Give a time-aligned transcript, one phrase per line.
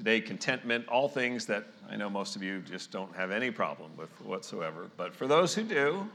[0.00, 3.90] Today, contentment, all things that I know most of you just don't have any problem
[3.98, 4.90] with whatsoever.
[4.96, 6.08] But for those who do,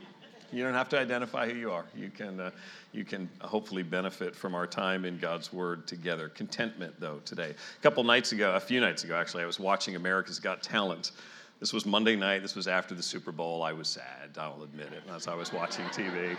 [0.51, 1.85] you don't have to identify who you are.
[1.95, 2.49] You can, uh,
[2.93, 6.29] you can hopefully benefit from our time in God's Word together.
[6.29, 7.51] Contentment, though, today.
[7.51, 11.11] A couple nights ago, a few nights ago, actually, I was watching America's Got Talent.
[11.59, 12.41] This was Monday night.
[12.41, 13.61] This was after the Super Bowl.
[13.61, 16.36] I was sad, I'll admit it, as I was watching TV.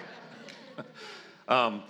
[1.49, 1.85] um,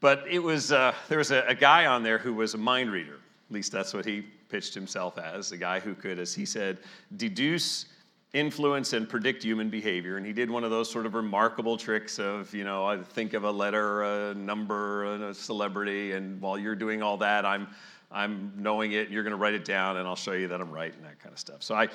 [0.00, 2.92] but it was, uh, there was a, a guy on there who was a mind
[2.92, 3.21] reader.
[3.52, 6.78] At least that's what he pitched himself as a guy who could, as he said,
[7.18, 7.84] deduce
[8.32, 10.16] influence and predict human behavior.
[10.16, 13.34] And he did one of those sort of remarkable tricks of, you know, I think
[13.34, 17.68] of a letter, a number, a celebrity, and while you're doing all that, I'm,
[18.10, 19.10] I'm knowing it.
[19.10, 21.20] You're going to write it down, and I'll show you that I'm right, and that
[21.20, 21.62] kind of stuff.
[21.62, 21.88] So I,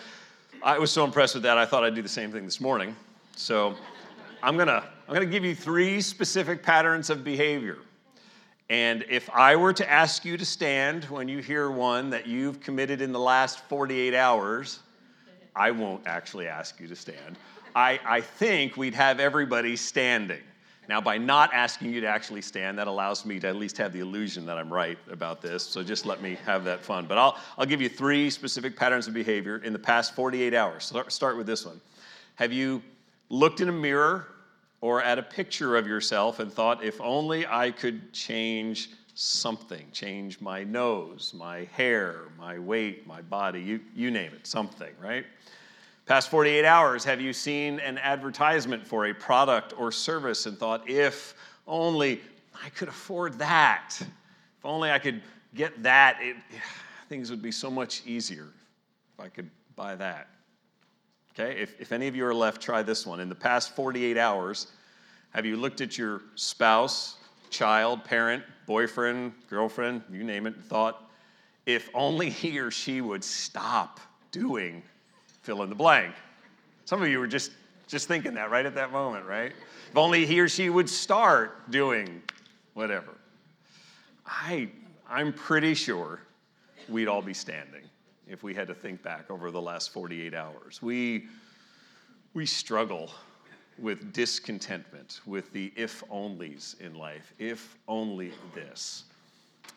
[0.61, 1.57] I was so impressed with that.
[1.57, 2.95] I thought I'd do the same thing this morning.
[3.35, 3.73] So
[4.43, 7.79] I'm gonna, I'm gonna give you three specific patterns of behavior.
[8.69, 12.59] And if I were to ask you to stand when you hear one that you've
[12.59, 14.79] committed in the last 48 hours,
[15.55, 17.37] I won't actually ask you to stand.
[17.75, 20.41] I, I think we'd have everybody standing.
[20.89, 23.91] Now, by not asking you to actually stand, that allows me to at least have
[23.91, 25.63] the illusion that I'm right about this.
[25.63, 27.07] So just let me have that fun.
[27.07, 30.85] But I'll, I'll give you three specific patterns of behavior in the past 48 hours.
[30.85, 31.81] Start, start with this one.
[32.35, 32.81] Have you
[33.29, 34.27] looked in a mirror
[34.81, 40.39] or at a picture of yourself and thought, if only I could change something, change
[40.39, 45.25] my nose, my hair, my weight, my body, you, you name it, something, right?
[46.05, 50.87] Past 48 hours, have you seen an advertisement for a product or service and thought,
[50.87, 51.33] if
[51.67, 52.21] only
[52.63, 55.21] I could afford that, if only I could
[55.55, 56.37] get that, it,
[57.09, 58.47] things would be so much easier
[59.13, 60.27] if I could buy that.
[61.39, 63.19] Okay, if, if any of you are left, try this one.
[63.19, 64.67] In the past 48 hours,
[65.31, 67.17] have you looked at your spouse,
[67.51, 71.07] child, parent, boyfriend, girlfriend, you name it, and thought,
[71.67, 73.99] if only he or she would stop
[74.31, 74.81] doing
[75.43, 76.15] fill in the blank.
[76.85, 77.51] Some of you were just,
[77.87, 79.53] just thinking that right at that moment, right?
[79.91, 82.23] If only he or she would start doing
[82.73, 83.13] whatever.
[84.25, 84.69] I,
[85.07, 86.19] I'm pretty sure
[86.89, 87.83] we'd all be standing
[88.29, 90.81] if we had to think back over the last 48 hours.
[90.81, 91.27] We,
[92.33, 93.11] we struggle
[93.79, 97.33] with discontentment, with the if onlys in life.
[97.39, 99.03] If only this.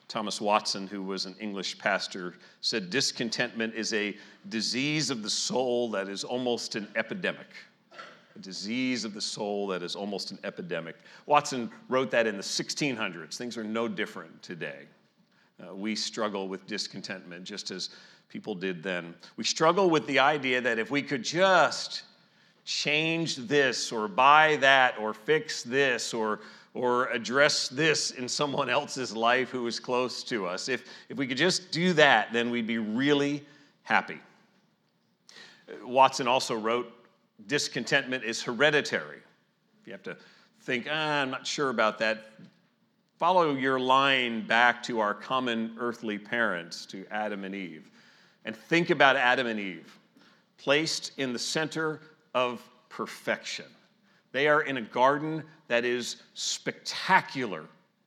[0.09, 4.17] Thomas Watson, who was an English pastor, said discontentment is a
[4.49, 7.47] disease of the soul that is almost an epidemic.
[8.35, 10.97] A disease of the soul that is almost an epidemic.
[11.27, 13.37] Watson wrote that in the 1600s.
[13.37, 14.87] Things are no different today.
[15.61, 17.91] Uh, we struggle with discontentment just as
[18.31, 19.15] people did then.
[19.37, 22.05] We struggle with the idea that if we could just
[22.65, 26.41] change this or buy that or fix this or
[26.73, 30.69] or address this in someone else's life who is close to us.
[30.69, 33.45] If, if we could just do that, then we'd be really
[33.83, 34.21] happy.
[35.83, 36.93] Watson also wrote
[37.47, 39.19] discontentment is hereditary.
[39.81, 40.17] If you have to
[40.63, 42.33] think, ah, I'm not sure about that,
[43.19, 47.91] follow your line back to our common earthly parents, to Adam and Eve,
[48.45, 49.99] and think about Adam and Eve,
[50.59, 52.01] placed in the center
[52.35, 53.67] of perfection.
[54.33, 57.65] They are in a garden that is spectacular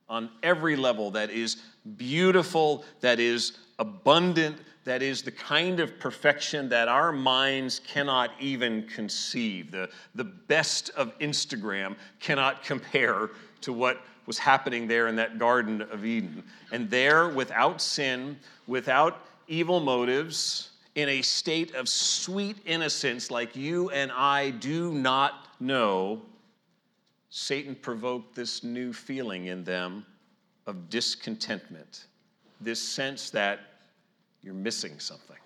[0.08, 1.56] on every level, that is
[1.96, 8.86] beautiful, that is abundant, that is the kind of perfection that our minds cannot even
[8.86, 9.70] conceive.
[9.70, 13.30] The, the best of Instagram cannot compare
[13.62, 16.42] to what was happening there in that Garden of Eden.
[16.70, 23.90] And there, without sin, without evil motives, in a state of sweet innocence like you
[23.90, 26.22] and I do not know,
[27.30, 30.06] Satan provoked this new feeling in them
[30.66, 32.04] of discontentment,
[32.60, 33.60] this sense that
[34.42, 35.36] you're missing something.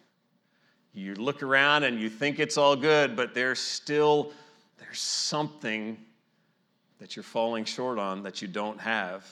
[0.92, 4.32] You look around and you think it's all good, but there's still
[4.78, 5.96] there's something
[6.98, 9.26] that you're falling short on that you don't have.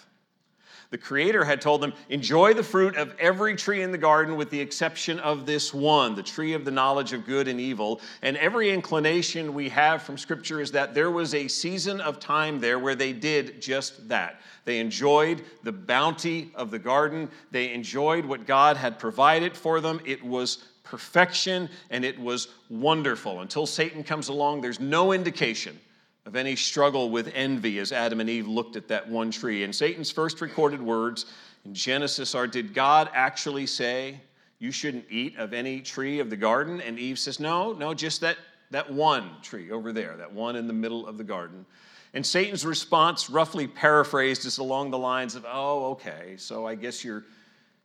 [0.97, 4.49] The Creator had told them, Enjoy the fruit of every tree in the garden with
[4.49, 8.01] the exception of this one, the tree of the knowledge of good and evil.
[8.23, 12.61] And every inclination we have from Scripture is that there was a season of time
[12.61, 14.41] there where they did just that.
[14.65, 20.01] They enjoyed the bounty of the garden, they enjoyed what God had provided for them.
[20.07, 23.43] It was perfection and it was wonderful.
[23.43, 25.79] Until Satan comes along, there's no indication
[26.27, 29.63] of any struggle with envy as Adam and Eve looked at that one tree.
[29.63, 31.27] And Satan's first recorded words
[31.65, 34.21] in Genesis are Did God actually say,
[34.59, 36.81] You shouldn't eat of any tree of the garden?
[36.81, 38.37] And Eve says, No, no, just that,
[38.73, 41.65] that one tree over there, that one in the middle of the garden.
[42.13, 47.05] And Satan's response, roughly paraphrased, is along the lines of, Oh, okay, so I guess
[47.05, 47.25] you're,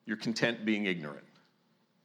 [0.08, 1.26] you're content being ignorant.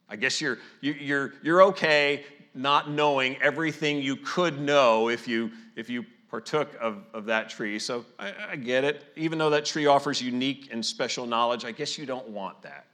[0.09, 2.25] I guess you're, you're, you're okay
[2.55, 6.05] not knowing everything you could know if you, if you
[6.37, 7.79] partook of, of that tree.
[7.79, 9.05] So I, I get it.
[9.17, 12.85] Even though that tree offers unique and special knowledge, I guess you don't want that.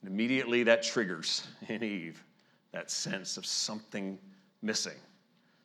[0.00, 2.22] And immediately that triggers in Eve
[2.70, 4.20] that sense of something
[4.62, 4.96] missing,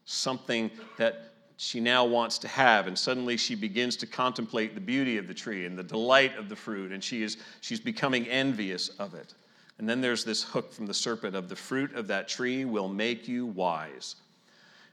[0.06, 5.18] something that she now wants to have and suddenly she begins to contemplate the beauty
[5.18, 8.89] of the tree and the delight of the fruit and she is she's becoming envious
[9.00, 9.33] of it
[9.80, 12.88] and then there's this hook from the serpent of the fruit of that tree will
[12.88, 14.18] make you wise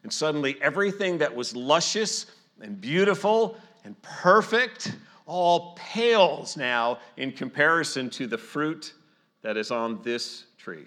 [0.05, 2.27] and suddenly everything that was luscious
[2.61, 4.95] and beautiful and perfect
[5.27, 8.95] all pales now in comparison to the fruit
[9.43, 10.87] that is on this tree.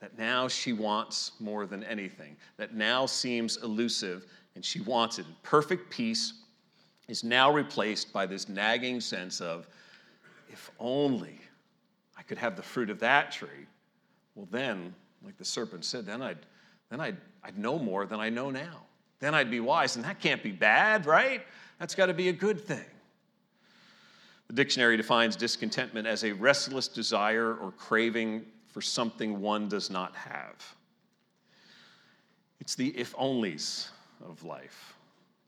[0.00, 2.36] That now she wants more than anything.
[2.56, 5.26] That now seems elusive and she wants it.
[5.42, 6.34] Perfect peace
[7.08, 9.68] is now replaced by this nagging sense of,
[10.48, 11.40] if only
[12.16, 13.66] I could have the fruit of that tree,
[14.34, 14.94] well, then,
[15.24, 16.38] like the serpent said, then I'd,
[16.90, 18.82] then I'd, I'd know more than I know now.
[19.18, 21.42] Then I'd be wise, and that can't be bad, right?
[21.78, 22.84] That's got to be a good thing.
[24.48, 30.14] The dictionary defines discontentment as a restless desire or craving for something one does not
[30.14, 30.76] have.
[32.60, 33.88] It's the if onlys
[34.28, 34.94] of life.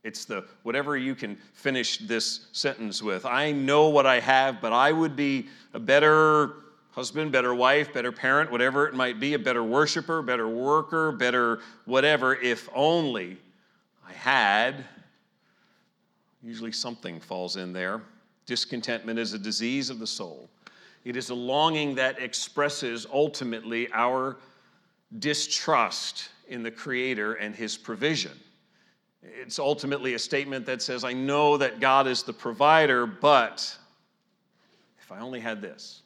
[0.05, 3.27] It's the whatever you can finish this sentence with.
[3.27, 6.55] I know what I have, but I would be a better
[6.93, 11.61] husband, better wife, better parent, whatever it might be, a better worshiper, better worker, better
[11.85, 13.37] whatever, if only
[14.07, 14.85] I had.
[16.43, 18.01] Usually something falls in there.
[18.47, 20.49] Discontentment is a disease of the soul.
[21.05, 24.37] It is a longing that expresses ultimately our
[25.19, 28.33] distrust in the Creator and His provision.
[29.23, 33.77] It's ultimately a statement that says, I know that God is the provider, but
[35.01, 36.03] if I only had this.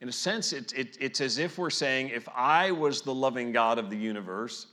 [0.00, 3.52] In a sense, it, it, it's as if we're saying, if I was the loving
[3.52, 4.66] God of the universe,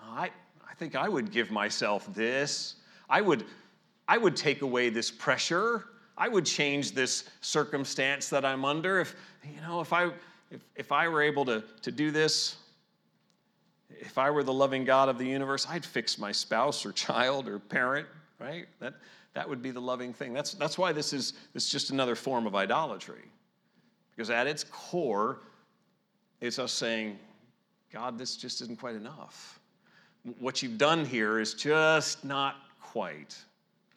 [0.00, 0.30] I,
[0.68, 2.76] I think I would give myself this.
[3.08, 3.44] I would,
[4.08, 5.84] I would take away this pressure.
[6.18, 9.00] I would change this circumstance that I'm under.
[9.00, 10.10] If, you know, if I,
[10.50, 12.56] if, if I were able to, to do this,
[13.88, 17.48] if I were the loving God of the universe, I'd fix my spouse or child
[17.48, 18.06] or parent,
[18.38, 18.66] right?
[18.80, 18.94] That,
[19.34, 20.32] that would be the loving thing.
[20.32, 23.24] That's, that's why this is, this is just another form of idolatry.
[24.16, 25.40] Because at its core,
[26.40, 27.18] it's us saying,
[27.92, 29.60] God, this just isn't quite enough.
[30.40, 33.36] What you've done here is just not quite,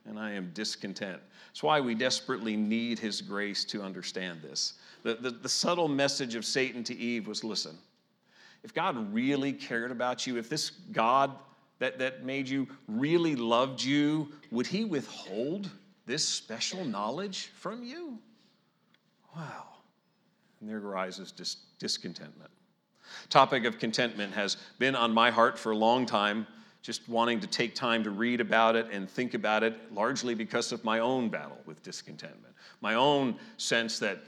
[0.05, 1.19] and I am discontent.
[1.47, 4.73] That's why we desperately need His grace to understand this.
[5.03, 7.77] The, the, the subtle message of Satan to Eve was listen,
[8.63, 11.31] if God really cared about you, if this God
[11.79, 15.69] that, that made you really loved you, would he withhold
[16.05, 18.19] this special knowledge from you?
[19.35, 19.78] Wow.
[20.59, 22.51] And there arises dis- discontentment.
[23.29, 26.45] Topic of contentment has been on my heart for a long time,
[26.81, 30.71] just wanting to take time to read about it and think about it, largely because
[30.71, 34.19] of my own battle with discontentment, my own sense that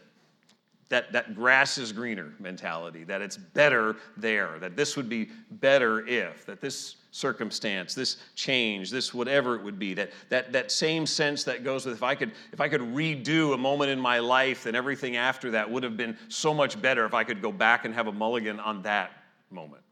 [0.91, 6.05] that, that grass is greener mentality, that it's better there, that this would be better
[6.05, 11.05] if, that this circumstance, this change, this whatever it would be, that, that, that same
[11.05, 14.19] sense that goes with if I could if I could redo a moment in my
[14.19, 17.51] life, then everything after that would have been so much better if I could go
[17.51, 19.11] back and have a mulligan on that
[19.49, 19.83] moment.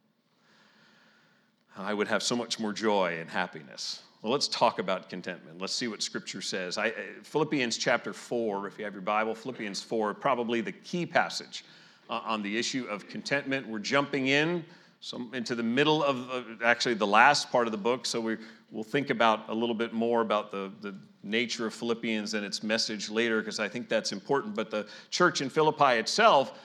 [1.77, 4.01] I would have so much more joy and happiness.
[4.21, 5.61] Well, let's talk about contentment.
[5.61, 6.77] Let's see what Scripture says.
[6.77, 11.05] I, uh, Philippians chapter 4, if you have your Bible, Philippians 4, probably the key
[11.05, 11.63] passage
[12.09, 13.65] uh, on the issue of contentment.
[13.65, 14.65] We're jumping in
[14.99, 18.35] some, into the middle of uh, actually the last part of the book, so we,
[18.71, 22.61] we'll think about a little bit more about the, the nature of Philippians and its
[22.61, 24.53] message later, because I think that's important.
[24.53, 26.59] But the church in Philippi itself,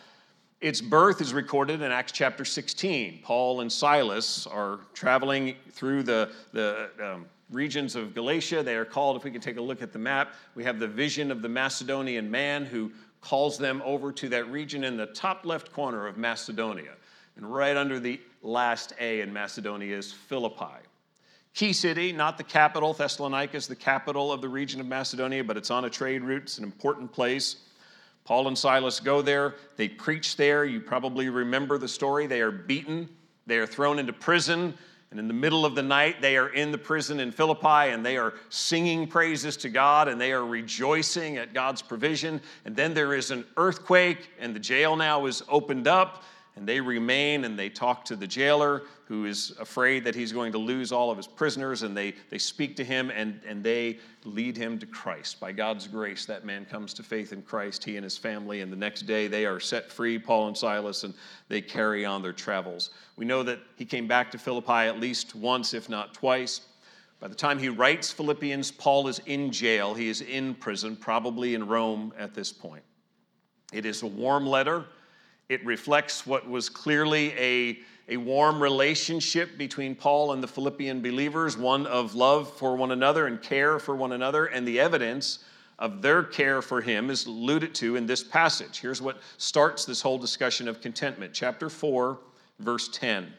[0.60, 3.20] its birth is recorded in Acts chapter 16.
[3.22, 8.62] Paul and Silas are traveling through the, the um, regions of Galatia.
[8.62, 10.88] They are called, if we can take a look at the map, we have the
[10.88, 15.46] vision of the Macedonian man who calls them over to that region in the top
[15.46, 16.92] left corner of Macedonia.
[17.36, 20.84] And right under the last A in Macedonia is Philippi.
[21.54, 22.92] Key city, not the capital.
[22.92, 26.42] Thessalonica is the capital of the region of Macedonia, but it's on a trade route.
[26.42, 27.56] It's an important place.
[28.24, 29.54] Paul and Silas go there.
[29.76, 30.64] They preach there.
[30.64, 32.26] You probably remember the story.
[32.26, 33.08] They are beaten,
[33.46, 34.74] they are thrown into prison.
[35.14, 38.04] And in the middle of the night, they are in the prison in Philippi and
[38.04, 42.40] they are singing praises to God and they are rejoicing at God's provision.
[42.64, 46.24] And then there is an earthquake and the jail now is opened up
[46.56, 50.52] and they remain and they talk to the jailer who is afraid that he's going
[50.52, 53.98] to lose all of his prisoners and they, they speak to him and, and they
[54.24, 55.40] lead him to christ.
[55.40, 58.72] By god's grace that man comes to faith in christ he and his family and
[58.72, 61.14] the next day they are set free paul and silas and
[61.48, 62.90] they carry on their travels.
[63.16, 66.60] We know that he came back to philippi at least once if not twice.
[67.20, 69.92] By the time he writes philippians paul is in jail.
[69.94, 72.84] He is in prison probably in rome at this point.
[73.72, 74.86] It is a warm letter
[75.48, 81.56] it reflects what was clearly a, a warm relationship between Paul and the Philippian believers,
[81.56, 85.40] one of love for one another and care for one another, and the evidence
[85.78, 88.80] of their care for him is alluded to in this passage.
[88.80, 91.32] Here's what starts this whole discussion of contentment.
[91.34, 92.18] Chapter 4,
[92.60, 93.32] verse 10.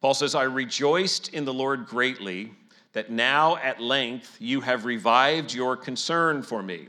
[0.00, 2.52] Paul says, I rejoiced in the Lord greatly
[2.92, 6.88] that now at length you have revived your concern for me.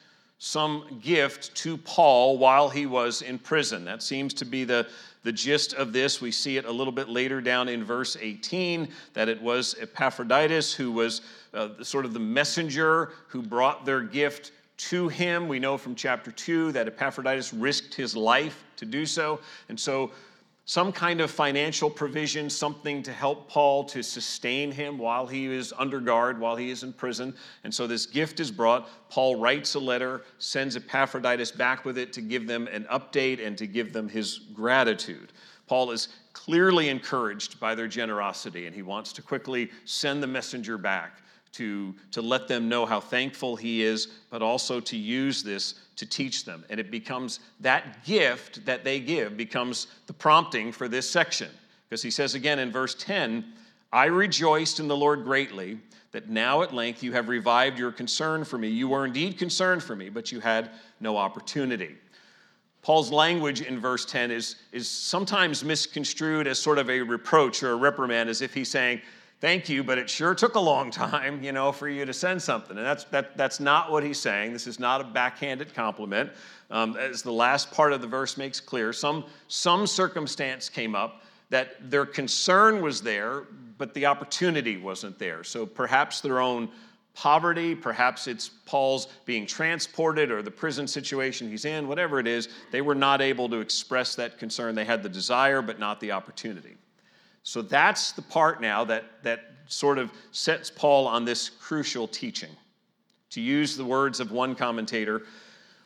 [0.43, 3.85] some gift to Paul while he was in prison.
[3.85, 4.87] That seems to be the,
[5.21, 6.19] the gist of this.
[6.19, 10.73] We see it a little bit later down in verse 18 that it was Epaphroditus
[10.73, 11.21] who was
[11.53, 15.47] uh, sort of the messenger who brought their gift to him.
[15.47, 19.39] We know from chapter 2 that Epaphroditus risked his life to do so.
[19.69, 20.09] And so
[20.65, 25.73] some kind of financial provision, something to help Paul to sustain him while he is
[25.77, 27.33] under guard, while he is in prison.
[27.63, 28.87] And so this gift is brought.
[29.09, 33.57] Paul writes a letter, sends Epaphroditus back with it to give them an update and
[33.57, 35.33] to give them his gratitude.
[35.67, 40.77] Paul is clearly encouraged by their generosity, and he wants to quickly send the messenger
[40.77, 41.21] back
[41.53, 46.05] to, to let them know how thankful he is, but also to use this to
[46.05, 46.63] teach them.
[46.69, 51.49] And it becomes that gift that they give becomes the prompting for this section.
[51.89, 53.45] Because he says again in verse 10,
[53.91, 55.77] I rejoiced in the Lord greatly
[56.11, 58.69] that now at length you have revived your concern for me.
[58.69, 61.95] You were indeed concerned for me, but you had no opportunity.
[62.81, 67.71] Paul's language in verse 10 is, is sometimes misconstrued as sort of a reproach or
[67.71, 69.01] a reprimand, as if he's saying,
[69.41, 72.41] thank you, but it sure took a long time, you know, for you to send
[72.41, 72.77] something.
[72.77, 74.53] And that's, that, that's not what he's saying.
[74.53, 76.29] This is not a backhanded compliment.
[76.69, 81.23] Um, as the last part of the verse makes clear, some, some circumstance came up
[81.49, 83.43] that their concern was there,
[83.77, 85.43] but the opportunity wasn't there.
[85.43, 86.69] So perhaps their own
[87.13, 92.47] poverty, perhaps it's Paul's being transported or the prison situation he's in, whatever it is,
[92.71, 94.75] they were not able to express that concern.
[94.75, 96.77] They had the desire, but not the opportunity.
[97.43, 102.51] So that's the part now that, that sort of sets Paul on this crucial teaching.
[103.31, 105.23] To use the words of one commentator,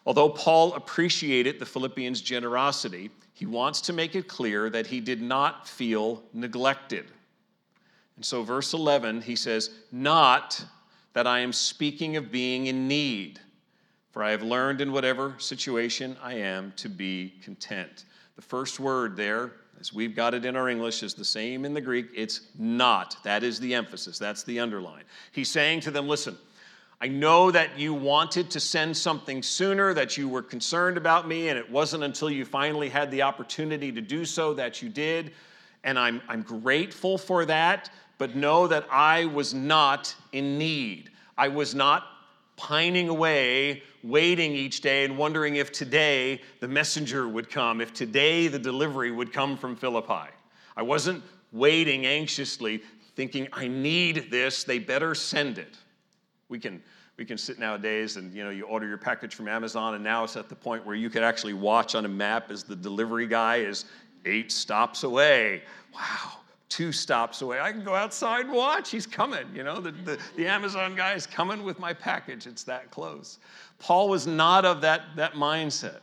[0.05, 5.21] although Paul appreciated the Philippians' generosity, he wants to make it clear that he did
[5.21, 7.05] not feel neglected.
[8.15, 10.63] And so, verse 11, he says, Not
[11.13, 13.39] that I am speaking of being in need,
[14.11, 18.05] for I have learned in whatever situation I am to be content.
[18.37, 21.73] The first word there as we've got it in our English, is the same in
[21.73, 22.07] the Greek.
[22.15, 23.17] It's not.
[23.23, 24.17] That is the emphasis.
[24.17, 25.03] That's the underline.
[25.31, 26.37] He's saying to them, listen,
[27.01, 31.49] I know that you wanted to send something sooner, that you were concerned about me,
[31.49, 35.33] and it wasn't until you finally had the opportunity to do so that you did.
[35.83, 41.11] And I'm, I'm grateful for that, but know that I was not in need.
[41.37, 42.14] I was not
[42.55, 48.47] pining away, waiting each day and wondering if today the messenger would come, if today
[48.47, 50.29] the delivery would come from Philippi.
[50.77, 52.81] I wasn't waiting anxiously,
[53.15, 55.77] thinking, I need this, they better send it.
[56.49, 56.81] We can,
[57.17, 60.23] we can sit nowadays and you know you order your package from Amazon, and now
[60.23, 63.27] it's at the point where you could actually watch on a map as the delivery
[63.27, 63.85] guy is
[64.25, 65.63] eight stops away.
[65.93, 67.59] Wow, two stops away.
[67.59, 68.89] I can go outside and watch.
[68.89, 69.45] He's coming.
[69.53, 72.47] You know, the, the, the, Amazon guy is coming with my package.
[72.47, 73.39] It's that close.
[73.79, 75.99] Paul was not of that, that mindset.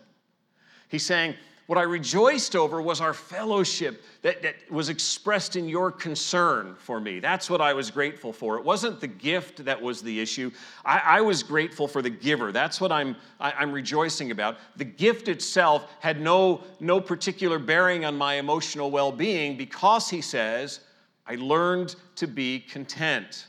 [0.89, 1.35] He's saying,
[1.73, 7.01] what I rejoiced over was our fellowship that, that was expressed in your concern for
[7.01, 7.19] me.
[7.19, 8.59] That's what I was grateful for.
[8.59, 10.51] It wasn't the gift that was the issue.
[10.85, 12.53] I, I was grateful for the giver.
[12.53, 14.59] That's what I'm, I, am i am rejoicing about.
[14.77, 20.21] The gift itself had no, no particular bearing on my emotional well being because he
[20.21, 20.81] says,
[21.27, 23.47] I learned to be content.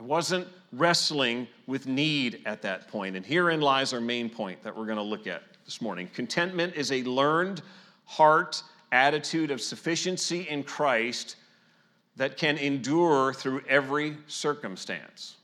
[0.00, 3.14] I wasn't wrestling with need at that point.
[3.14, 6.08] And herein lies our main point that we're going to look at this morning.
[6.14, 7.62] Contentment is a learned
[8.04, 11.36] heart attitude of sufficiency in Christ
[12.16, 15.36] that can endure through every circumstance.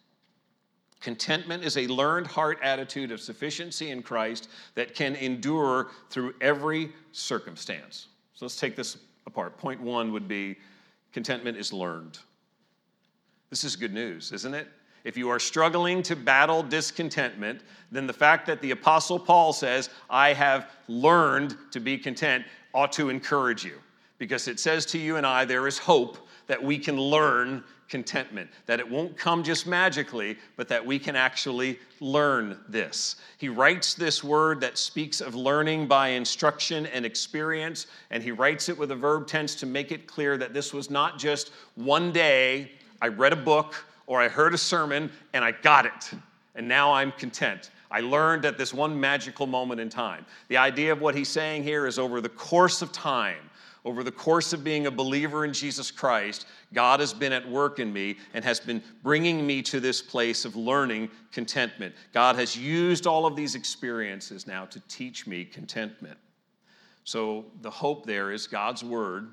[1.01, 6.93] Contentment is a learned heart attitude of sufficiency in Christ that can endure through every
[7.13, 8.09] circumstance.
[8.35, 9.57] So let's take this apart.
[9.57, 10.57] Point one would be
[11.13, 12.19] contentment is learned.
[13.51, 14.69] This is good news, isn't it?
[15.09, 19.89] If you are struggling to battle discontentment, then the fact that the Apostle Paul says,
[20.11, 23.79] I have learned to be content, ought to encourage you.
[24.19, 28.51] Because it says to you and I, there is hope that we can learn contentment,
[28.67, 33.17] that it won't come just magically, but that we can actually learn this.
[33.39, 38.69] He writes this word that speaks of learning by instruction and experience, and he writes
[38.69, 42.13] it with a verb tense to make it clear that this was not just one
[42.13, 46.11] day, I read a book or I heard a sermon and I got it,
[46.57, 47.71] and now I'm content.
[47.91, 50.27] I learned at this one magical moment in time.
[50.49, 53.51] The idea of what he's saying here is over the course of time,
[53.85, 57.79] over the course of being a believer in Jesus Christ, God has been at work
[57.79, 61.95] in me and has been bringing me to this place of learning contentment.
[62.13, 66.19] God has used all of these experiences now to teach me contentment.
[67.05, 69.29] So the hope there is God's word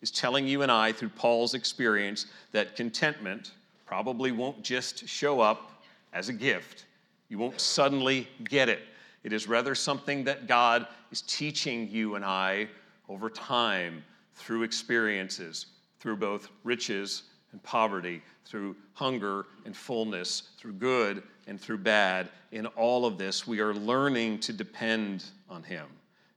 [0.00, 3.52] is telling you and I through Paul's experience that contentment
[3.92, 5.84] probably won't just show up
[6.14, 6.86] as a gift.
[7.28, 8.80] You won't suddenly get it.
[9.22, 12.68] It is rather something that God is teaching you and I
[13.10, 14.02] over time
[14.34, 15.66] through experiences,
[16.00, 22.30] through both riches and poverty, through hunger and fullness, through good and through bad.
[22.50, 25.84] In all of this, we are learning to depend on Him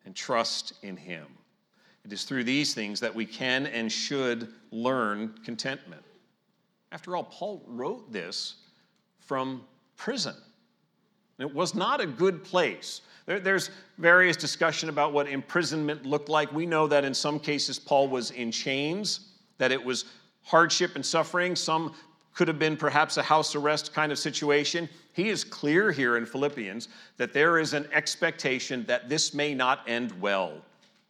[0.03, 1.25] and trust in Him.
[2.03, 6.04] It is through these things that we can and should learn contentment.
[6.91, 8.55] After all, Paul wrote this
[9.19, 9.63] from
[9.97, 10.35] prison.
[11.39, 13.01] It was not a good place.
[13.25, 16.51] There, there's various discussion about what imprisonment looked like.
[16.53, 20.05] We know that in some cases Paul was in chains, that it was
[20.43, 21.55] hardship and suffering.
[21.55, 21.93] Some
[22.33, 24.87] could have been perhaps a house arrest kind of situation.
[25.13, 29.81] He is clear here in Philippians that there is an expectation that this may not
[29.87, 30.61] end well.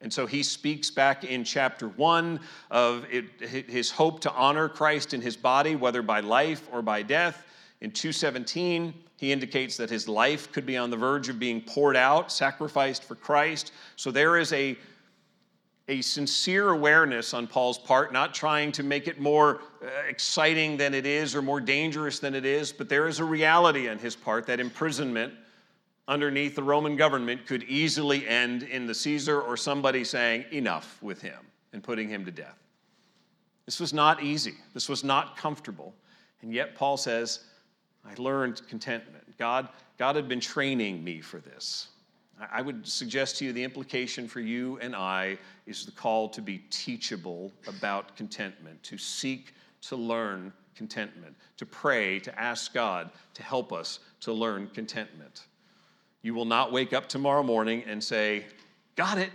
[0.01, 5.13] And so he speaks back in chapter one of it, his hope to honor Christ
[5.13, 7.43] in his body, whether by life or by death.
[7.81, 11.95] In 217, he indicates that his life could be on the verge of being poured
[11.95, 13.71] out, sacrificed for Christ.
[13.95, 14.77] So there is a,
[15.87, 20.93] a sincere awareness on Paul's part, not trying to make it more uh, exciting than
[20.93, 24.15] it is or more dangerous than it is, but there is a reality on his
[24.15, 25.33] part that imprisonment
[26.07, 31.21] underneath the Roman government could easily end in the Caesar or somebody saying, enough with
[31.21, 31.39] him
[31.73, 32.57] and putting him to death.
[33.65, 34.55] This was not easy.
[34.73, 35.93] This was not comfortable.
[36.41, 37.41] And yet, Paul says,
[38.05, 39.23] I learned contentment.
[39.37, 41.87] God, God had been training me for this.
[42.51, 46.41] I would suggest to you the implication for you and I is the call to
[46.41, 53.43] be teachable about contentment, to seek to learn contentment, to pray, to ask God to
[53.43, 55.45] help us to learn contentment.
[56.25, 58.45] You will not wake up tomorrow morning and say,
[58.95, 59.29] Got it.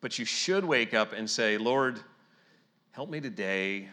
[0.00, 2.00] But you should wake up and say, Lord,
[2.90, 3.88] help me today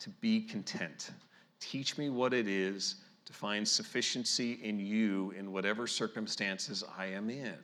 [0.00, 1.10] to be content.
[1.58, 7.30] Teach me what it is to find sufficiency in you in whatever circumstances I am
[7.30, 7.56] in.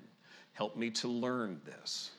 [0.55, 2.13] Help me to learn this.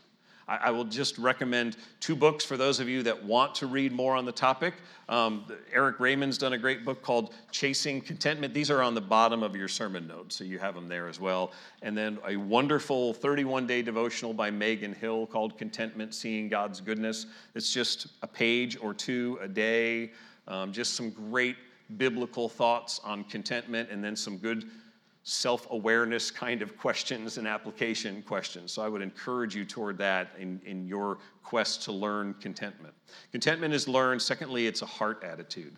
[0.50, 3.92] I, I will just recommend two books for those of you that want to read
[3.92, 4.74] more on the topic.
[5.08, 8.54] Um, Erik Raymond's done a great book called Chasing Contentment.
[8.54, 11.20] These are on the bottom of your sermon notes, so you have them there as
[11.20, 11.52] well.
[11.84, 17.28] And then a wonderful 31 day devotional by Megan Hill called Contentment Seeing God's Goodness.
[17.54, 20.12] It's just a page or two a day,
[20.48, 21.58] um, just some great
[21.98, 24.66] biblical thoughts on contentment, and then some good
[25.24, 28.72] self awareness kind of questions and application questions.
[28.72, 32.94] So I would encourage you toward that in, in your quest to learn contentment.
[33.32, 34.22] Contentment is learned.
[34.22, 35.76] Secondly, it's a heart attitude.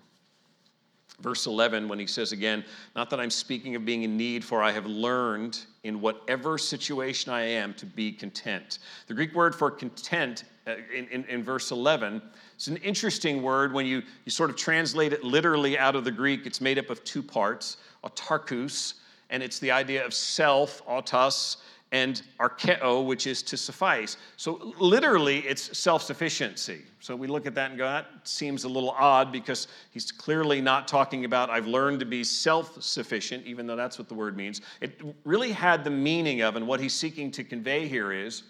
[1.19, 2.63] Verse 11, when he says again,
[2.95, 7.31] Not that I'm speaking of being in need, for I have learned in whatever situation
[7.31, 8.79] I am to be content.
[9.07, 12.21] The Greek word for content uh, in, in, in verse 11
[12.61, 16.11] it's an interesting word when you, you sort of translate it literally out of the
[16.11, 16.45] Greek.
[16.45, 18.93] It's made up of two parts, autarkus,
[19.31, 21.57] and it's the idea of self, autos,
[21.93, 24.15] and archeo, which is to suffice.
[24.37, 26.83] So literally, it's self-sufficiency.
[27.01, 30.61] So we look at that and go, that seems a little odd because he's clearly
[30.61, 34.61] not talking about I've learned to be self-sufficient, even though that's what the word means.
[34.79, 38.43] It really had the meaning of, and what he's seeking to convey here is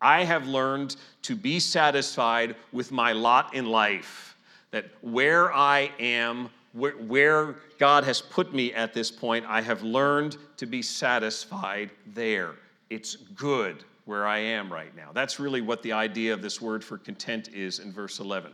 [0.00, 4.36] I have learned to be satisfied with my lot in life,
[4.72, 9.82] that where I am, where, where, God has put me at this point, I have
[9.82, 12.52] learned to be satisfied there.
[12.90, 15.10] It's good where I am right now.
[15.12, 18.52] That's really what the idea of this word for content is in verse 11.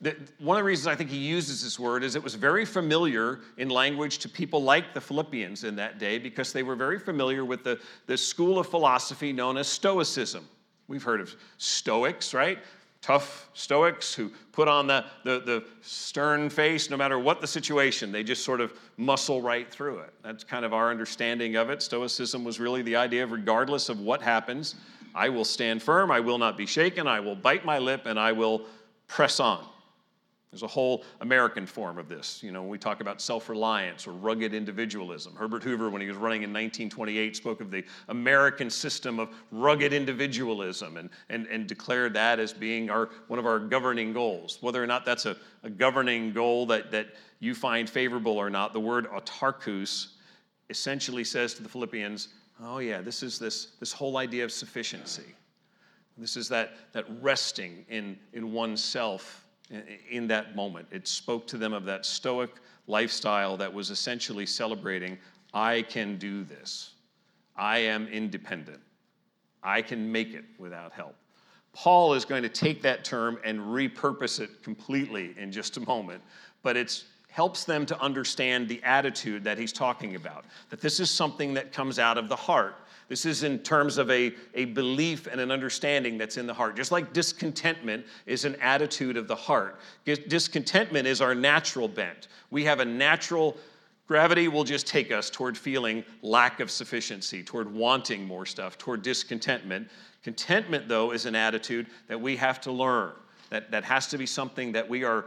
[0.00, 2.64] The, one of the reasons I think he uses this word is it was very
[2.64, 6.98] familiar in language to people like the Philippians in that day because they were very
[6.98, 10.46] familiar with the, the school of philosophy known as Stoicism.
[10.88, 12.58] We've heard of Stoics, right?
[13.04, 18.10] Tough Stoics who put on the, the, the, stern face no matter what the situation.
[18.10, 20.14] They just sort of muscle right through it.
[20.22, 21.82] That's kind of our understanding of it.
[21.82, 24.76] Stoicism was really the idea of regardless of what happens,
[25.14, 28.18] I will stand firm, I will not be shaken, I will bite my lip, and
[28.18, 28.62] I will
[29.06, 29.62] press on.
[30.54, 32.40] There's a whole American form of this.
[32.40, 35.34] You know, when we talk about self reliance or rugged individualism.
[35.34, 39.92] Herbert Hoover, when he was running in 1928, spoke of the American system of rugged
[39.92, 44.58] individualism and, and, and declared that as being our, one of our governing goals.
[44.60, 47.08] Whether or not that's a, a governing goal that, that
[47.40, 50.12] you find favorable or not, the word autarkus
[50.70, 52.28] essentially says to the Philippians,
[52.62, 55.34] oh, yeah, this is this, this whole idea of sufficiency.
[56.16, 59.43] This is that, that resting in, in oneself
[60.10, 60.86] in that moment.
[60.90, 62.50] It spoke to them of that stoic
[62.86, 65.18] lifestyle that was essentially celebrating
[65.52, 66.94] I can do this,
[67.56, 68.80] I am independent,
[69.62, 71.14] I can make it without help.
[71.72, 76.22] Paul is going to take that term and repurpose it completely in just a moment,
[76.62, 80.44] but it helps them to understand the attitude that he's talking about.
[80.70, 82.76] That this is something that comes out of the heart.
[83.08, 86.76] This is in terms of a, a belief and an understanding that's in the heart.
[86.76, 92.28] Just like discontentment is an attitude of the heart, discontentment is our natural bent.
[92.50, 93.56] We have a natural
[94.06, 99.00] Gravity will just take us toward feeling lack of sufficiency, toward wanting more stuff, toward
[99.00, 99.88] discontentment.
[100.22, 103.12] Contentment, though, is an attitude that we have to learn.
[103.48, 105.26] That, that has to be something that we are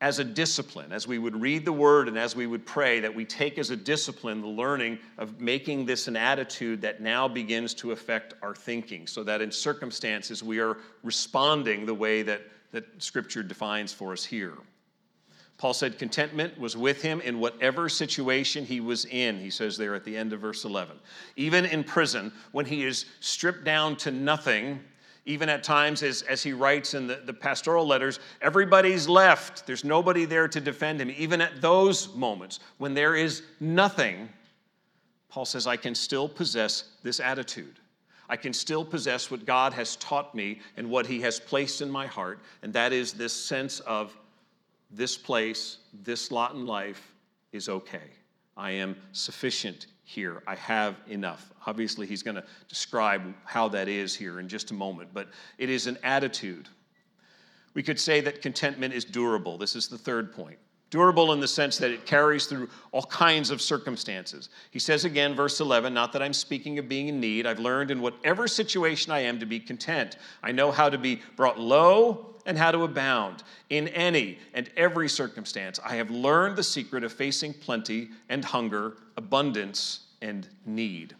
[0.00, 3.12] as a discipline, as we would read the word and as we would pray, that
[3.12, 7.74] we take as a discipline the learning of making this an attitude that now begins
[7.74, 12.84] to affect our thinking, so that in circumstances we are responding the way that, that
[13.02, 14.54] Scripture defines for us here.
[15.56, 19.96] Paul said contentment was with him in whatever situation he was in, he says there
[19.96, 20.96] at the end of verse 11.
[21.34, 24.78] Even in prison, when he is stripped down to nothing,
[25.28, 29.66] even at times, as, as he writes in the, the pastoral letters, everybody's left.
[29.66, 31.12] There's nobody there to defend him.
[31.16, 34.30] Even at those moments, when there is nothing,
[35.28, 37.78] Paul says, I can still possess this attitude.
[38.30, 41.90] I can still possess what God has taught me and what He has placed in
[41.90, 44.16] my heart, and that is this sense of
[44.90, 47.14] this place, this lot in life
[47.52, 48.10] is okay.
[48.56, 50.42] I am sufficient here.
[50.46, 51.52] I have enough.
[51.66, 55.68] Obviously, he's going to describe how that is here in just a moment, but it
[55.68, 56.66] is an attitude.
[57.74, 59.58] We could say that contentment is durable.
[59.58, 60.56] This is the third point.
[60.90, 64.48] Durable in the sense that it carries through all kinds of circumstances.
[64.70, 67.46] He says again, verse 11, not that I'm speaking of being in need.
[67.46, 70.16] I've learned in whatever situation I am to be content.
[70.42, 75.10] I know how to be brought low and how to abound in any and every
[75.10, 75.78] circumstance.
[75.84, 81.14] I have learned the secret of facing plenty and hunger, abundance and need.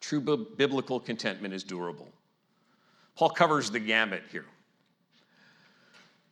[0.00, 0.20] True
[0.56, 2.08] biblical contentment is durable.
[3.16, 4.46] Paul covers the gamut here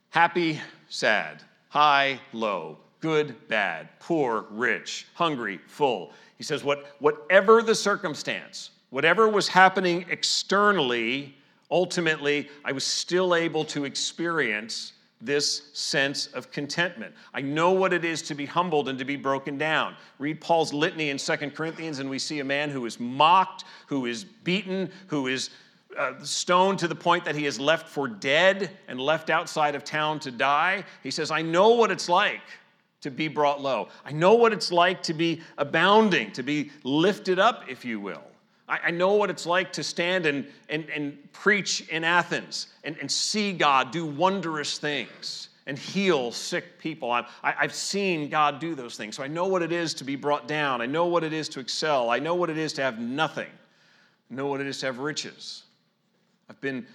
[0.09, 1.43] happy, sad,
[1.75, 6.13] high, low, good, bad, poor, rich, hungry, full.
[6.37, 11.35] He says, what, whatever the circumstance, whatever was happening externally,
[11.69, 17.13] ultimately, I was still able to experience this sense of contentment.
[17.33, 19.97] I know what it is to be humbled and to be broken down.
[20.17, 24.05] Read Paul's litany in Second Corinthians, and we see a man who is mocked, who
[24.05, 25.49] is beaten, who is
[25.97, 29.83] uh, stoned to the point that he is left for dead and left outside of
[29.83, 30.83] town to die.
[31.03, 32.41] He says, I know what it's like
[33.01, 33.89] to be brought low.
[34.03, 38.23] I know what it's like to be abounding, to be lifted up, if you will.
[38.67, 42.97] I, I know what it's like to stand and, and, and preach in Athens and,
[42.99, 47.11] and see God do wondrous things and heal sick people.
[47.11, 49.15] I, have seen God do those things.
[49.15, 50.81] So I know what it is to be brought down.
[50.81, 52.09] I know what it is to excel.
[52.09, 53.49] I know what it is to have nothing.
[54.31, 55.63] I know what it is to have riches.
[56.49, 56.85] I've been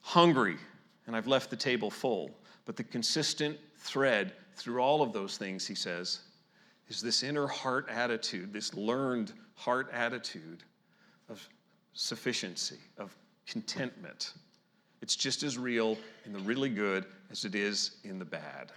[0.00, 0.56] hungry
[1.06, 2.30] and I've left the table full.
[2.64, 6.20] But the consistent thread through all of those things, he says,
[6.88, 10.62] is this inner heart attitude, this learned heart attitude
[11.28, 11.46] of
[11.94, 14.34] sufficiency, of contentment.
[15.02, 18.72] It's just as real in the really good as it is in the bad.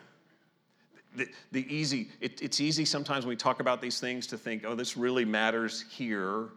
[1.15, 4.63] The, the easy, it, it's easy sometimes when we talk about these things to think,
[4.65, 6.49] oh, this really matters here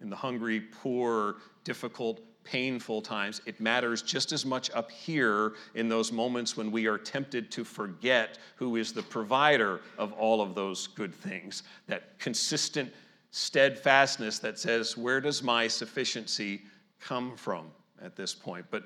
[0.00, 3.42] in the hungry, poor, difficult, painful times.
[3.44, 7.64] It matters just as much up here in those moments when we are tempted to
[7.64, 11.64] forget who is the provider of all of those good things.
[11.88, 12.92] That consistent
[13.32, 16.62] steadfastness that says, Where does my sufficiency
[17.00, 17.66] come from
[18.00, 18.64] at this point?
[18.70, 18.84] But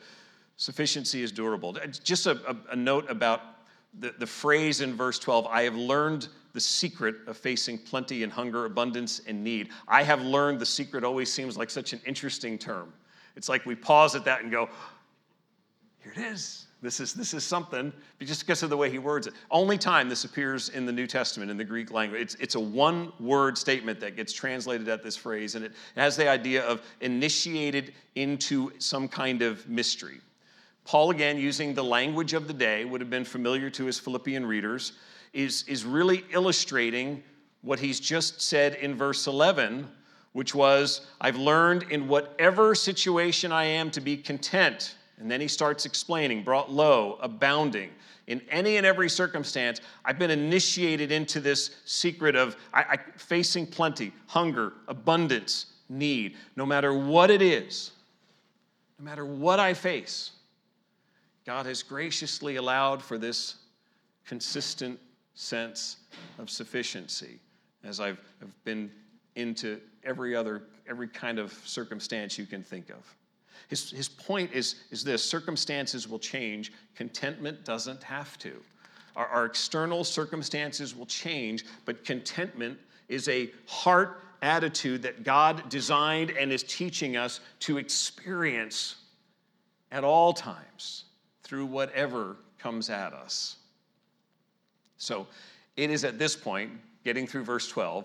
[0.57, 1.77] sufficiency is durable.
[2.03, 3.43] Just a, a, a note about
[3.99, 8.33] the, the phrase in verse 12 I have learned the secret of facing plenty and
[8.33, 9.69] hunger, abundance and need.
[9.87, 12.93] I have learned the secret always seems like such an interesting term.
[13.37, 14.69] It's like we pause at that and go,
[16.03, 16.67] here it is.
[16.83, 19.35] This is, this is something, But just because of the way he words it.
[19.51, 22.23] Only time this appears in the New Testament in the Greek language.
[22.23, 26.17] It's, it's a one word statement that gets translated at this phrase, and it has
[26.17, 30.21] the idea of initiated into some kind of mystery.
[30.85, 34.47] Paul, again, using the language of the day, would have been familiar to his Philippian
[34.47, 34.93] readers,
[35.35, 37.23] is, is really illustrating
[37.61, 39.87] what he's just said in verse 11,
[40.33, 45.49] which was, I've learned in whatever situation I am to be content and then he
[45.49, 47.91] starts explaining, brought low, abounding.
[48.27, 53.67] In any and every circumstance, I've been initiated into this secret of I, I, facing
[53.67, 56.37] plenty, hunger, abundance, need.
[56.57, 57.91] No matter what it is,
[58.99, 60.33] no matter what I face,
[61.45, 63.57] God has graciously allowed for this
[64.25, 64.99] consistent
[65.35, 65.97] sense
[66.39, 67.41] of sufficiency
[67.85, 68.91] as I've, I've been
[69.35, 73.17] into every other, every kind of circumstance you can think of.
[73.69, 78.53] His, his point is, is this circumstances will change, contentment doesn't have to.
[79.17, 86.31] Our, our external circumstances will change, but contentment is a heart attitude that God designed
[86.31, 88.97] and is teaching us to experience
[89.93, 91.05] at all times
[91.43, 93.57] through whatever comes at us.
[94.97, 95.27] So
[95.77, 96.73] it is at this point,
[97.05, 98.05] getting through verse 12,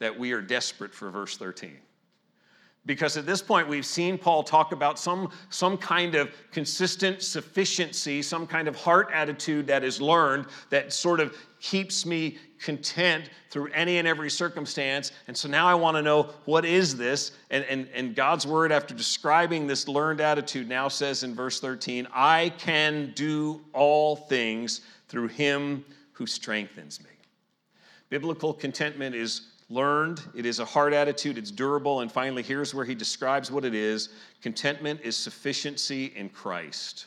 [0.00, 1.76] that we are desperate for verse 13.
[2.86, 8.22] Because at this point, we've seen Paul talk about some, some kind of consistent sufficiency,
[8.22, 13.68] some kind of heart attitude that is learned that sort of keeps me content through
[13.72, 15.12] any and every circumstance.
[15.28, 17.32] And so now I want to know what is this?
[17.50, 22.08] And, and, and God's word, after describing this learned attitude, now says in verse 13,
[22.14, 27.10] I can do all things through him who strengthens me.
[28.08, 32.84] Biblical contentment is learned, it is a hard attitude, it's durable, and finally, here's where
[32.84, 34.10] he describes what it is
[34.42, 37.06] contentment is sufficiency in Christ.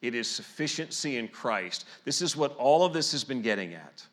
[0.00, 1.86] It is sufficiency in Christ.
[2.04, 4.04] This is what all of this has been getting at.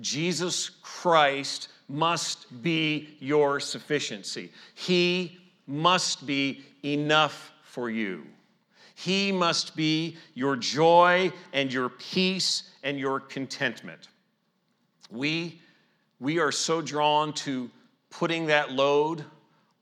[0.00, 4.50] Jesus Christ must be your sufficiency.
[4.74, 8.24] He must be enough for you.
[8.94, 14.08] He must be your joy and your peace and your contentment.
[15.10, 15.60] We
[16.24, 17.70] we are so drawn to
[18.08, 19.22] putting that load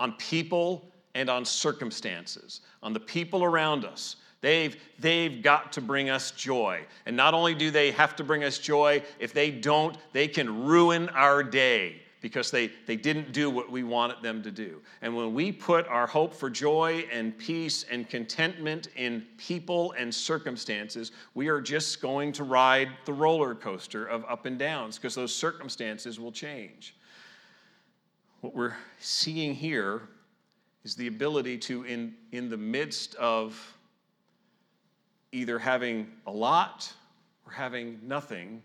[0.00, 4.16] on people and on circumstances, on the people around us.
[4.40, 6.84] They've, they've got to bring us joy.
[7.06, 10.64] And not only do they have to bring us joy, if they don't, they can
[10.64, 14.80] ruin our day because they, they didn't do what we wanted them to do.
[15.02, 20.14] And when we put our hope for joy and peace and contentment in people and
[20.14, 25.16] circumstances, we are just going to ride the roller coaster of up and downs because
[25.16, 26.94] those circumstances will change.
[28.40, 30.02] What we're seeing here
[30.84, 33.76] is the ability to, in, in the midst of
[35.32, 36.92] either having a lot
[37.46, 38.62] or having nothing,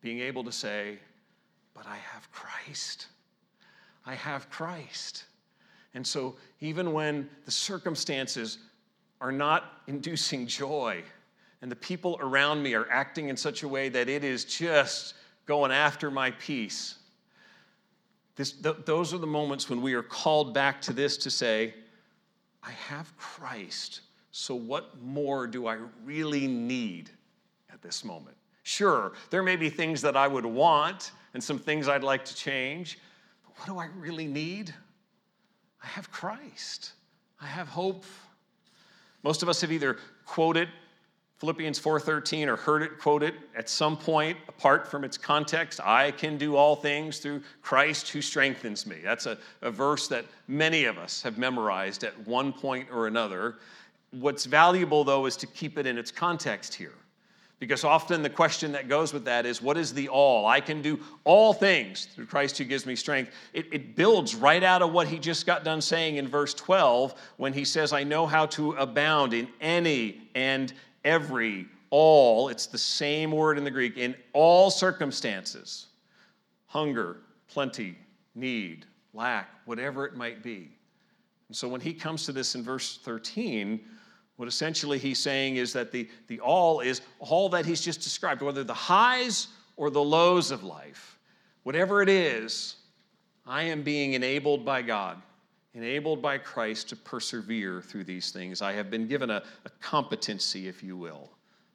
[0.00, 0.98] being able to say,
[1.74, 3.06] but I have Christ.
[4.06, 5.24] I have Christ.
[5.94, 8.58] And so, even when the circumstances
[9.20, 11.02] are not inducing joy,
[11.62, 15.14] and the people around me are acting in such a way that it is just
[15.46, 16.96] going after my peace,
[18.36, 21.74] this, th- those are the moments when we are called back to this to say,
[22.62, 24.00] I have Christ,
[24.32, 27.10] so what more do I really need
[27.72, 28.36] at this moment?
[28.64, 32.34] Sure, there may be things that I would want and some things I'd like to
[32.34, 32.98] change.
[33.44, 34.72] But what do I really need?
[35.82, 36.92] I have Christ.
[37.40, 38.04] I have hope.
[39.22, 40.68] Most of us have either quoted
[41.38, 45.78] Philippians 4:13 or heard it quoted at some point apart from its context.
[45.78, 49.00] I can do all things through Christ who strengthens me.
[49.02, 53.56] That's a, a verse that many of us have memorized at one point or another.
[54.12, 56.94] What's valuable though is to keep it in its context here.
[57.60, 60.46] Because often the question that goes with that is, what is the all?
[60.46, 63.32] I can do all things through Christ who gives me strength.
[63.52, 67.14] It, it, builds right out of what he just got done saying in verse 12
[67.36, 70.72] when he says, I know how to abound in any and
[71.04, 72.48] every, all.
[72.48, 75.86] It's the same word in the Greek, in all circumstances
[76.66, 77.96] hunger, plenty,
[78.34, 80.72] need, lack, whatever it might be.
[81.48, 83.80] And so when he comes to this in verse 13,
[84.36, 88.42] what essentially he's saying is that the, the all is all that he's just described,
[88.42, 91.18] whether the highs or the lows of life,
[91.62, 92.76] whatever it is,
[93.46, 95.20] I am being enabled by God,
[95.74, 98.62] enabled by Christ to persevere through these things.
[98.62, 101.30] I have been given a, a competency, if you will,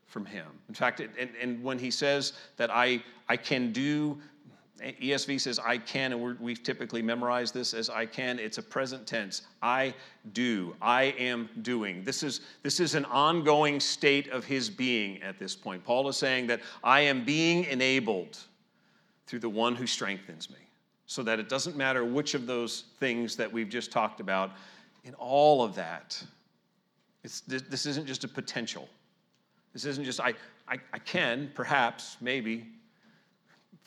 [0.06, 0.48] from Him.
[0.68, 4.20] In fact, and, and when He says that I, I can do
[4.80, 8.40] ESV says I can, and we typically memorized this as I can.
[8.40, 9.44] It's a present tense.
[9.62, 9.94] I
[10.34, 10.76] do.
[10.82, 12.04] I am doing.
[12.04, 15.84] This is, this is an ongoing state of his being at this point.
[15.84, 18.38] Paul is saying that I am being enabled
[19.28, 20.58] through the one who strengthens me.
[21.06, 24.52] So that it doesn't matter which of those things that we've just talked about,
[25.04, 26.22] in all of that,
[27.24, 28.88] it's, this isn't just a potential.
[29.74, 30.34] This isn't just, I,
[30.68, 32.68] I, I can, perhaps, maybe,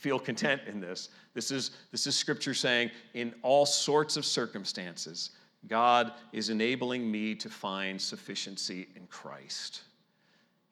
[0.03, 1.11] feel content in this.
[1.33, 5.31] This is, this is scripture saying, in all sorts of circumstances,
[5.69, 9.83] God is enabling me to find sufficiency in Christ.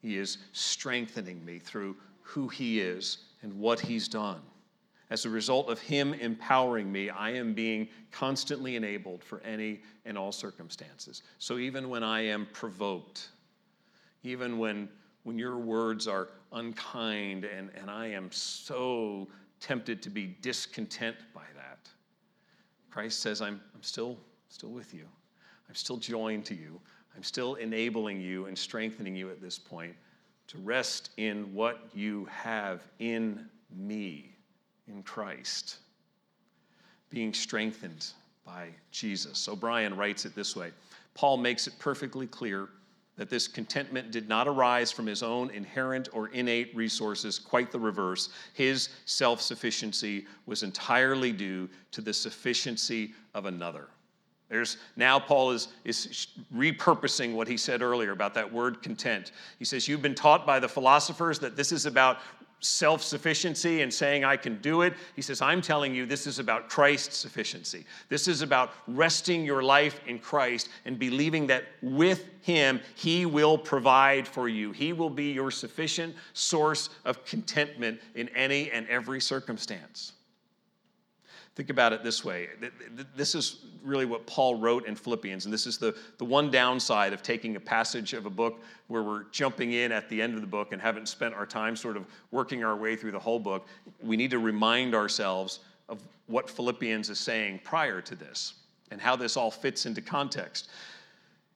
[0.01, 4.41] He is strengthening me through who He is and what He's done.
[5.09, 10.17] As a result of Him empowering me, I am being constantly enabled for any and
[10.17, 11.23] all circumstances.
[11.37, 13.29] So even when I am provoked,
[14.23, 14.89] even when
[15.23, 19.27] when your words are unkind and, and I am so
[19.59, 21.89] tempted to be discontent by that.
[22.89, 24.17] Christ says, I'm, I'm still,
[24.49, 25.05] still with you.
[25.69, 26.79] I'm still joined to you.
[27.15, 29.95] I'm still enabling you and strengthening you at this point
[30.47, 34.35] to rest in what you have in me,
[34.87, 35.77] in Christ,
[37.09, 38.07] being strengthened
[38.45, 39.47] by Jesus.
[39.47, 40.71] O'Brien writes it this way
[41.13, 42.69] Paul makes it perfectly clear
[43.17, 47.79] that this contentment did not arise from his own inherent or innate resources, quite the
[47.79, 48.29] reverse.
[48.53, 53.89] His self sufficiency was entirely due to the sufficiency of another.
[54.51, 59.31] There's now Paul is, is repurposing what he said earlier about that word content.
[59.59, 62.19] He says, You've been taught by the philosophers that this is about
[62.61, 64.93] self sufficiency and saying, I can do it.
[65.15, 67.85] He says, I'm telling you, this is about Christ's sufficiency.
[68.07, 73.57] This is about resting your life in Christ and believing that with Him, He will
[73.57, 74.71] provide for you.
[74.71, 80.13] He will be your sufficient source of contentment in any and every circumstance.
[81.55, 82.47] Think about it this way.
[83.15, 87.11] This is really what Paul wrote in Philippians, and this is the, the one downside
[87.11, 90.41] of taking a passage of a book where we're jumping in at the end of
[90.41, 93.39] the book and haven't spent our time sort of working our way through the whole
[93.39, 93.67] book.
[94.01, 95.59] We need to remind ourselves
[95.89, 98.53] of what Philippians is saying prior to this
[98.91, 100.69] and how this all fits into context.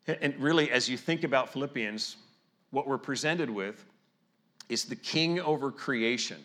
[0.07, 2.17] And really, as you think about Philippians,
[2.71, 3.85] what we're presented with
[4.67, 6.37] is the king over creation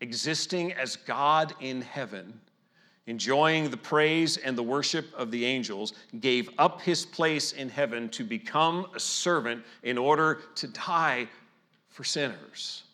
[0.00, 2.40] existing as God in heaven,
[3.06, 8.08] enjoying the praise and the worship of the angels, gave up his place in heaven
[8.10, 11.28] to become a servant in order to die
[11.88, 12.84] for sinners,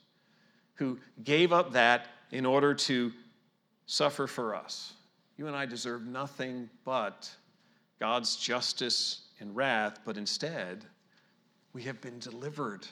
[0.75, 3.13] who gave up that in order to
[3.87, 4.95] suffer for us.
[5.37, 7.31] You and I deserve nothing but
[8.01, 10.85] God's justice and wrath, but instead,
[11.73, 12.87] we have been delivered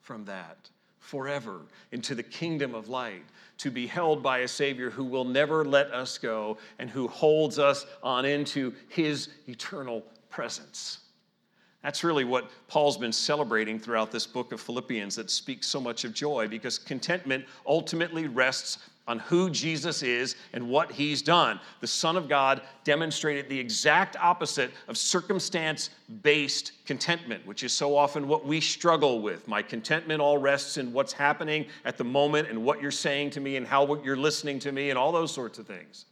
[0.00, 0.70] from that
[1.10, 3.24] forever into the kingdom of light,
[3.58, 7.58] to be held by a Savior who will never let us go and who holds
[7.58, 11.00] us on into his eternal presence.
[11.82, 16.04] That's really what Paul's been celebrating throughout this book of Philippians that speaks so much
[16.04, 21.58] of joy because contentment ultimately rests on who Jesus is and what he's done.
[21.80, 25.90] The Son of God demonstrated the exact opposite of circumstance
[26.22, 29.48] based contentment, which is so often what we struggle with.
[29.48, 33.40] My contentment all rests in what's happening at the moment and what you're saying to
[33.40, 36.04] me and how you're listening to me and all those sorts of things.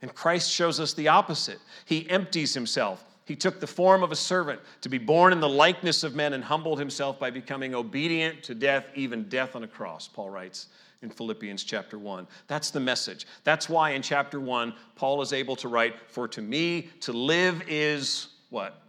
[0.00, 1.58] And Christ shows us the opposite.
[1.84, 3.04] He empties himself.
[3.28, 6.32] He took the form of a servant to be born in the likeness of men
[6.32, 10.68] and humbled himself by becoming obedient to death, even death on a cross, Paul writes
[11.02, 12.26] in Philippians chapter 1.
[12.46, 13.26] That's the message.
[13.44, 17.62] That's why in chapter 1, Paul is able to write, For to me to live
[17.68, 18.80] is what?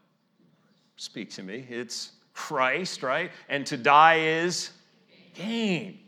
[0.96, 1.68] Speak to me.
[1.70, 3.32] It's Christ, right?
[3.50, 4.72] And to die is
[5.36, 6.00] gain.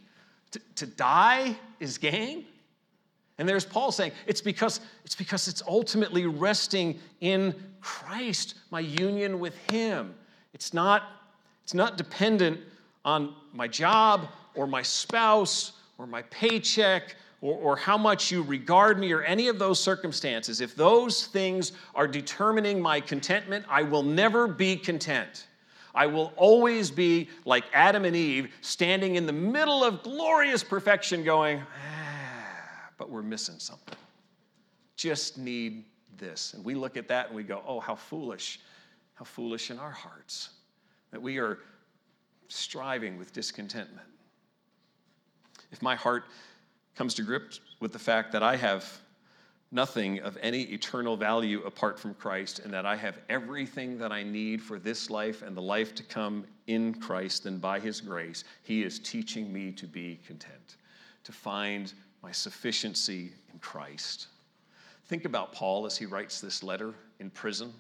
[0.52, 2.46] To, to die is gain?
[3.38, 9.40] And there's Paul saying, it's because, it's because it's ultimately resting in Christ, my union
[9.40, 10.14] with Him.
[10.54, 11.04] It's not,
[11.64, 12.60] it's not dependent
[13.04, 19.00] on my job or my spouse or my paycheck or, or how much you regard
[19.00, 24.04] me or any of those circumstances, if those things are determining my contentment, I will
[24.04, 25.48] never be content.
[25.94, 31.24] I will always be like Adam and Eve, standing in the middle of glorious perfection,
[31.24, 32.01] going, ah,
[33.02, 33.98] but we're missing something.
[34.96, 35.86] Just need
[36.20, 36.54] this.
[36.54, 38.60] And we look at that and we go, oh, how foolish,
[39.16, 40.52] how foolish in our hearts
[41.10, 41.58] that we are
[42.48, 44.08] striving with discontentment
[45.72, 46.26] if my heart
[46.96, 48.86] comes to grips with the fact that I have
[49.72, 54.22] nothing of any eternal value apart from Christ, and that I have everything that I
[54.22, 58.44] need for this life and the life to come in Christ, and by His grace,
[58.62, 60.76] He is teaching me to be content,
[61.24, 61.92] to find
[62.22, 64.28] my sufficiency in Christ.
[65.06, 67.74] Think about Paul as he writes this letter in prison.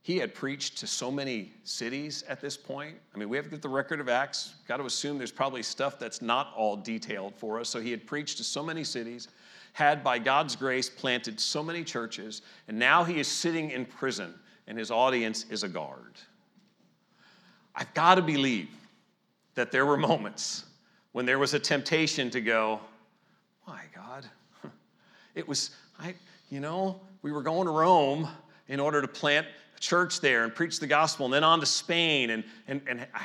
[0.00, 2.96] He had preached to so many cities at this point.
[3.14, 4.54] I mean, we have to get the record of Acts.
[4.66, 7.68] Got to assume there's probably stuff that's not all detailed for us.
[7.68, 9.28] So he had preached to so many cities,
[9.74, 14.34] had by God's grace planted so many churches, and now he is sitting in prison
[14.66, 16.14] and his audience is a guard.
[17.74, 18.70] I've got to believe
[19.54, 20.64] that there were moments
[21.12, 22.80] when there was a temptation to go,
[23.66, 24.26] My God,
[25.34, 26.14] it was, I,
[26.50, 28.28] you know, we were going to Rome
[28.68, 29.46] in order to plant
[29.76, 33.06] a church there and preach the gospel, and then on to Spain, and, and, and
[33.14, 33.22] I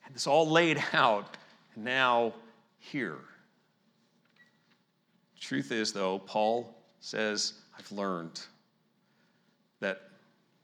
[0.00, 1.36] had this all laid out.
[1.74, 2.34] And now,
[2.78, 3.18] here.
[5.40, 8.40] Truth is, though, Paul says, I've learned
[9.80, 10.02] that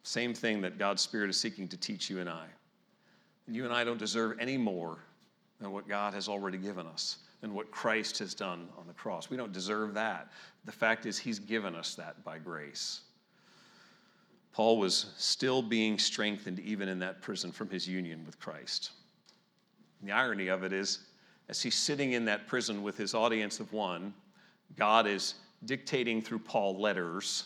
[0.03, 2.47] same thing that God's Spirit is seeking to teach you and I.
[3.47, 4.99] You and I don't deserve any more
[5.63, 9.31] than what God has already given us and what Christ has done on the cross.
[9.31, 10.33] We don't deserve that.
[10.65, 13.03] The fact is, He's given us that by grace.
[14.53, 18.91] Paul was still being strengthened even in that prison from his union with Christ.
[20.01, 20.99] And the irony of it is,
[21.49, 24.13] as he's sitting in that prison with his audience of one,
[24.77, 27.45] God is dictating through Paul letters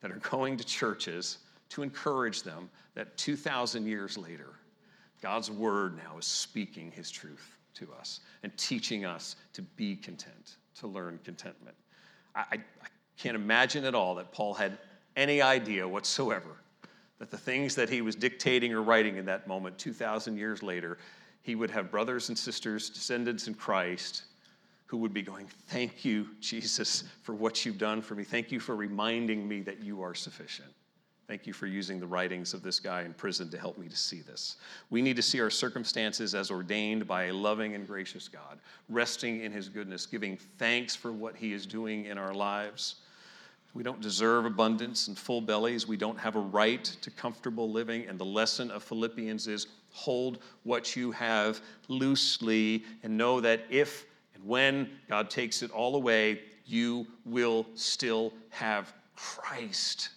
[0.00, 1.38] that are going to churches
[1.68, 4.54] to encourage them that 2,000 years later,
[5.20, 10.56] God's word now is speaking his truth to us and teaching us to be content,
[10.78, 11.76] to learn contentment.
[12.34, 14.78] I, I, I can't imagine at all that Paul had
[15.16, 16.56] any idea whatsoever
[17.18, 20.98] that the things that he was dictating or writing in that moment, 2,000 years later,
[21.42, 24.24] he would have brothers and sisters, descendants in Christ,
[24.86, 28.24] who would be going, Thank you, Jesus, for what you've done for me.
[28.24, 30.68] Thank you for reminding me that you are sufficient.
[31.28, 33.96] Thank you for using the writings of this guy in prison to help me to
[33.96, 34.56] see this.
[34.88, 38.58] We need to see our circumstances as ordained by a loving and gracious God,
[38.88, 42.96] resting in his goodness, giving thanks for what he is doing in our lives
[43.74, 45.86] we don't deserve abundance and full bellies.
[45.86, 48.08] We don't have a right to comfortable living.
[48.08, 54.06] And the lesson of Philippians is hold what you have loosely and know that if
[54.34, 60.10] and when God takes it all away, you will still have Christ.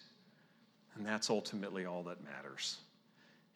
[1.02, 2.76] And that's ultimately all that matters.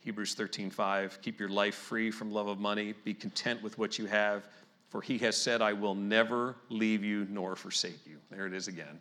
[0.01, 4.07] Hebrews 13:5 Keep your life free from love of money, be content with what you
[4.07, 4.49] have,
[4.89, 8.19] for he has said I will never leave you nor forsake you.
[8.33, 8.99] There it is again.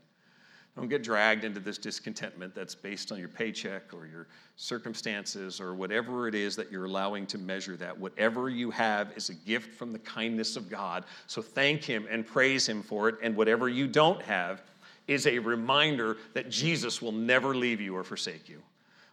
[0.75, 4.27] Don't get dragged into this discontentment that's based on your paycheck or your
[4.57, 7.97] circumstances or whatever it is that you're allowing to measure that.
[7.97, 11.05] Whatever you have is a gift from the kindness of God.
[11.25, 13.15] So thank Him and praise Him for it.
[13.23, 14.61] And whatever you don't have
[15.07, 18.61] is a reminder that Jesus will never leave you or forsake you.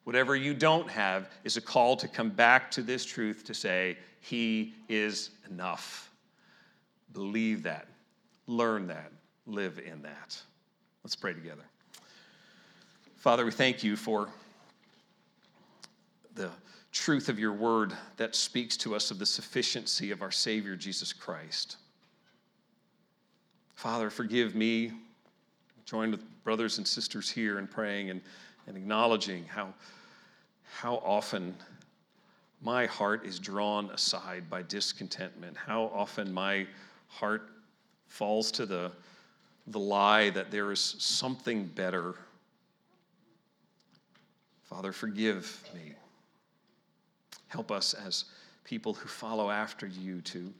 [0.04, 3.96] Whatever you don't have is a call to come back to this truth to say,
[4.20, 6.10] He is enough.
[7.12, 7.86] Believe that,
[8.46, 9.12] learn that,
[9.46, 10.40] live in that.
[11.04, 11.64] Let's pray together.
[13.16, 14.28] Father, we thank you for
[16.34, 16.50] the
[16.90, 21.12] truth of your word that speaks to us of the sufficiency of our Savior, Jesus
[21.12, 21.76] Christ.
[23.74, 24.92] Father, forgive me.
[25.84, 28.20] Join with brothers and sisters here in praying and,
[28.66, 29.74] and acknowledging how,
[30.64, 31.54] how often
[32.60, 36.66] my heart is drawn aside by discontentment, how often my
[37.08, 37.48] heart
[38.06, 38.92] falls to the
[39.68, 42.14] the lie that there is something better.
[44.64, 45.92] Father, forgive me.
[47.48, 48.24] Help us as
[48.64, 50.52] people who follow after you to,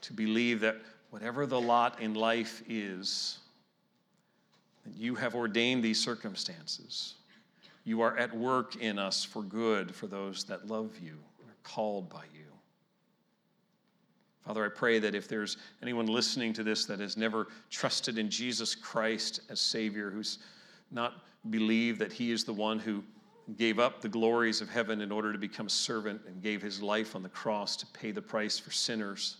[0.00, 0.76] to believe that
[1.10, 3.38] whatever the lot in life is,
[5.04, 7.14] you have ordained these circumstances.
[7.84, 11.56] You are at work in us for good for those that love you, and are
[11.62, 12.40] called by you.
[14.46, 18.30] Father, I pray that if there's anyone listening to this that has never trusted in
[18.30, 20.38] Jesus Christ as Savior, who's
[20.90, 23.04] not believed that He is the one who
[23.58, 26.80] gave up the glories of heaven in order to become a servant and gave His
[26.80, 29.36] life on the cross to pay the price for sinners,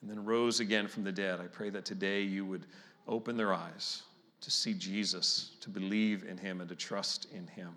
[0.00, 2.64] and then rose again from the dead, I pray that today you would
[3.06, 4.02] open their eyes
[4.42, 7.70] to see Jesus, to believe in Him, and to trust in Him.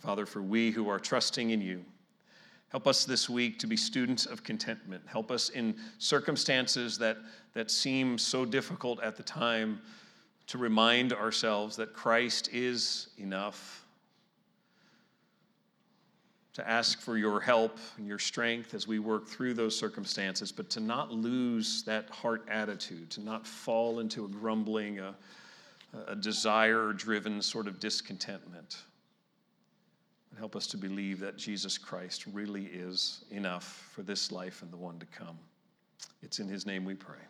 [0.00, 1.84] Father, for we who are trusting in you,
[2.76, 5.02] Help us this week to be students of contentment.
[5.06, 7.16] Help us in circumstances that,
[7.54, 9.80] that seem so difficult at the time
[10.48, 13.85] to remind ourselves that Christ is enough.
[16.56, 20.70] To ask for your help and your strength as we work through those circumstances, but
[20.70, 25.14] to not lose that heart attitude, to not fall into a grumbling, a,
[26.06, 28.78] a desire driven sort of discontentment.
[30.30, 34.72] But help us to believe that Jesus Christ really is enough for this life and
[34.72, 35.38] the one to come.
[36.22, 37.20] It's in his name we pray.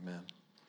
[0.00, 0.22] Amen.